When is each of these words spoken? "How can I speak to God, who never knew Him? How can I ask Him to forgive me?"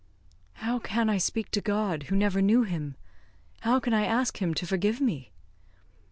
"How 0.53 0.79
can 0.79 1.11
I 1.11 1.19
speak 1.19 1.51
to 1.51 1.61
God, 1.61 2.05
who 2.09 2.15
never 2.15 2.41
knew 2.41 2.63
Him? 2.63 2.95
How 3.59 3.79
can 3.79 3.93
I 3.93 4.05
ask 4.05 4.37
Him 4.41 4.55
to 4.55 4.65
forgive 4.65 4.99
me?" 4.99 5.31